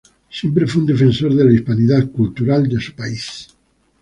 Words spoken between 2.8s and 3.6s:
su país.